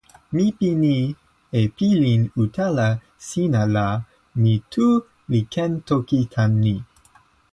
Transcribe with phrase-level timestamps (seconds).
[0.35, 0.93] mi pini
[1.59, 2.87] e pilin utala
[3.27, 3.87] sina la
[4.41, 4.87] mi tu
[5.31, 6.75] li ken toki tan ni.